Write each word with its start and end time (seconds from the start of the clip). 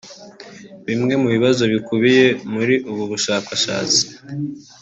Bimwe 0.87 1.13
mu 1.21 1.27
bibazo 1.35 1.63
bikubiye 1.73 2.25
muri 2.53 2.75
ubu 2.89 3.03
bushakashatsi 3.11 4.01